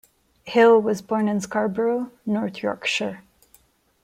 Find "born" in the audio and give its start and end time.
1.03-1.27